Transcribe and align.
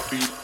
heartbeat. 0.00 0.39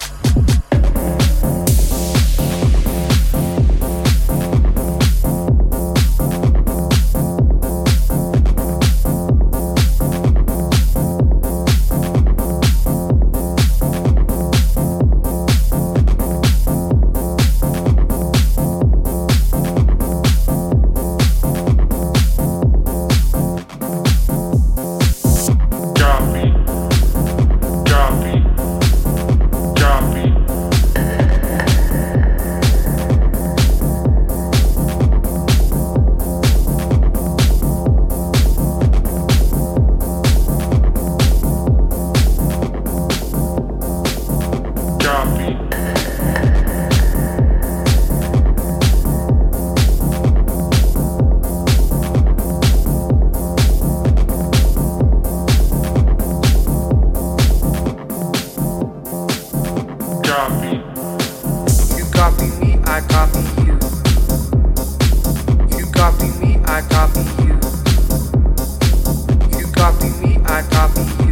like 70.56 70.70
Gotham. 70.70 71.25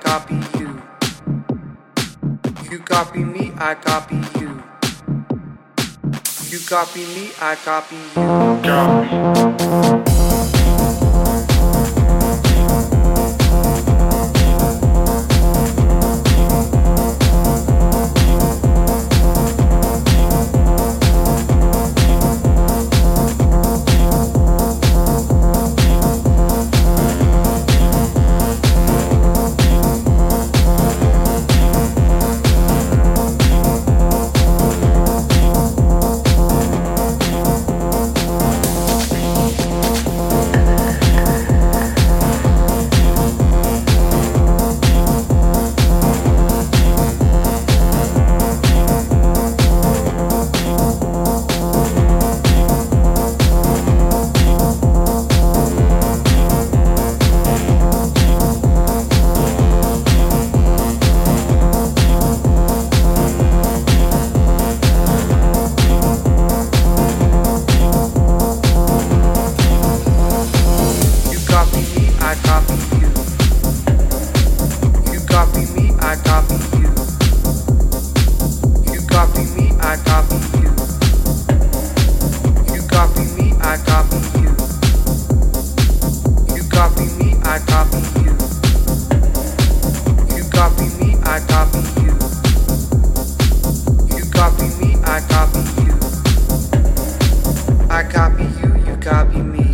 copy 0.00 0.40
you. 0.58 0.82
You 2.70 2.78
copy 2.80 3.24
me, 3.24 3.52
I 3.58 3.74
copy 3.74 4.16
you. 4.40 4.62
You 6.48 6.58
copy 6.66 7.00
me, 7.00 7.30
I 7.40 7.54
copy 7.56 7.96
you. 7.96 8.60
Copy. 8.64 9.99
I 72.30 72.34
copy 72.44 72.74
you. 73.00 73.10
You 75.12 75.20
copy 75.26 75.66
me, 75.74 75.90
I 75.98 76.14
copy 76.22 76.54
you. 76.78 76.90
You 78.94 79.00
copy 79.08 79.42
me, 79.56 79.74
I 79.80 79.96
copy 80.06 80.38
you. 80.62 80.70
You 82.72 82.82
copy 82.86 83.24
me, 83.34 83.52
I 83.60 83.76
copy 83.82 84.18
you. 84.38 84.52
You 86.54 86.62
copy 86.70 87.06
me, 87.18 87.34
I 87.42 87.58
copy 87.66 87.98
you. 88.22 88.32
You 90.36 90.44
copy 90.50 90.86
me, 91.02 91.18
I 91.24 91.40
copy 91.50 91.82
you. 92.00 92.14
You 94.14 94.24
copy 94.30 94.68
me, 94.78 94.94
I 95.02 95.20
copy 95.32 95.62
you. 95.82 95.98
I 97.90 98.04
copy 98.04 98.44
you, 98.44 98.70
you 98.86 98.96
copy 98.98 99.42
me. 99.42 99.69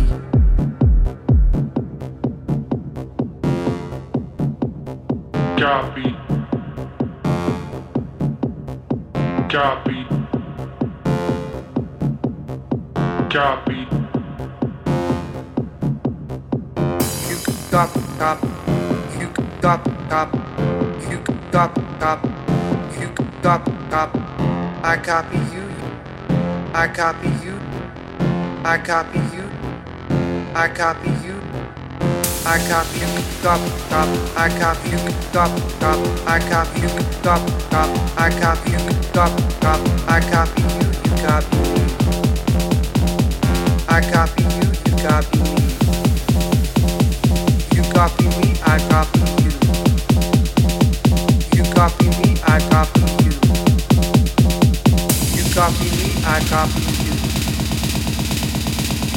Copy. 5.67 6.15
Copy. 9.49 9.99
Copy. 13.29 13.79
You 17.27 17.37
got 17.69 17.89
top. 18.17 18.39
You 19.19 19.27
got 19.59 19.83
top. 20.09 20.33
You 21.11 21.19
got 21.51 21.75
top. 21.99 22.23
You 22.97 23.09
got 23.41 23.65
top. 23.91 24.15
I 24.85 24.97
copy 25.03 25.37
you. 25.53 25.65
I 26.73 26.87
copy 26.87 27.27
you. 27.43 27.59
I 28.63 28.77
copy 28.77 29.19
you. 29.35 29.45
I 30.55 30.69
copy 30.69 31.09
you. 31.27 31.36
I 32.49 32.57
got 32.69 32.87
you, 32.95 33.07
got, 33.43 33.59
got, 33.89 34.07
I 34.37 34.47
copy 34.47 34.89
you, 34.91 34.97
got, 35.33 35.51
got, 35.81 35.99
I 36.25 36.39
got 36.39 36.67
you, 36.79 36.87
got, 37.21 37.41
got, 37.69 37.89
I 38.17 38.29
got 38.39 38.57
you, 38.69 38.79
got, 39.11 39.31
got, 39.59 39.79
I 40.07 40.21
copy 40.21 40.61
you, 40.63 40.69
you 41.03 41.15
copy 41.27 41.57
me. 41.57 41.87
I 43.89 43.99
copy 43.99 44.43
you, 44.43 44.71
you 44.85 44.95
copy 45.03 45.39
me. 45.43 45.67
You 47.75 47.83
copy 47.91 48.27
me, 48.39 48.55
I 48.63 48.79
copy 48.87 49.19
you. 49.43 49.51
You 51.53 51.63
copy 51.73 52.07
me, 52.07 52.29
I 52.47 52.59
copy 52.71 53.01
you. 53.25 53.33
You 55.35 55.43
copy 55.53 55.87
me, 55.97 56.07
I 56.23 56.39
copy 56.47 56.81
you. 57.03 57.13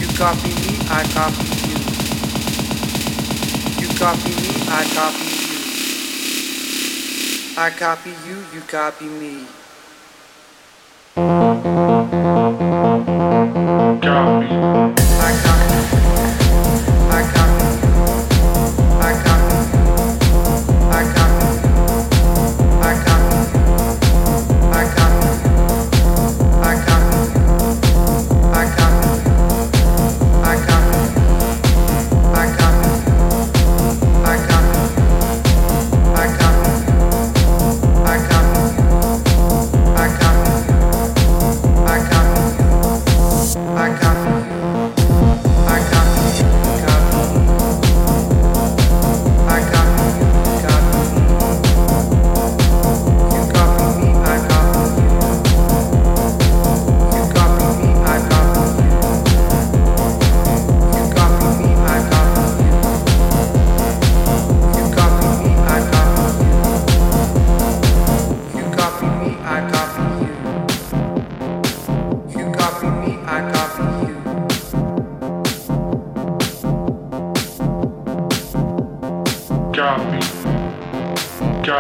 You 0.00 0.08
copy 0.18 0.50
me, 0.50 0.72
I 0.90 1.04
copy 1.14 1.54
you 1.54 1.59
copy 4.00 4.31
me, 4.31 4.49
I 4.67 4.82
copy 4.94 5.25
you. 5.29 5.58
I 7.58 7.70
copy 7.70 8.11
you, 8.26 8.37
you 8.55 8.62
copy 8.62 9.05
me. 9.05 9.47
Copy. 14.00 14.69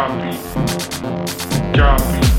Copy, 0.00 0.32
copy. 1.74 2.29